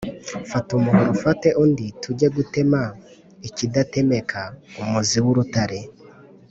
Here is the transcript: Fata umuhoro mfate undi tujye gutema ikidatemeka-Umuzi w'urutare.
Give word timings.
Fata 0.49 0.69
umuhoro 0.79 1.09
mfate 1.17 1.47
undi 1.63 1.85
tujye 2.01 2.27
gutema 2.37 2.81
ikidatemeka-Umuzi 3.47 5.17
w'urutare. 5.25 5.79